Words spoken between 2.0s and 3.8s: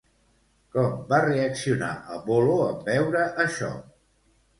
Apol·lo en veure això?